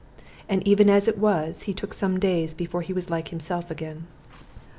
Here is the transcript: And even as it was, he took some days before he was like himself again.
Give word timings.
And 0.49 0.67
even 0.67 0.89
as 0.89 1.07
it 1.07 1.19
was, 1.19 1.61
he 1.69 1.75
took 1.75 1.93
some 1.93 2.19
days 2.19 2.55
before 2.55 2.81
he 2.81 2.91
was 2.91 3.11
like 3.11 3.27
himself 3.27 3.69
again. 3.69 4.07